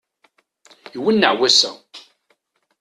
Iwenneɛ 0.97 1.31
wass-a! 1.39 1.71